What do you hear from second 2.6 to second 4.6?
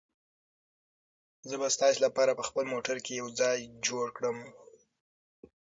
موټر کې یو ځای جوړ کړم.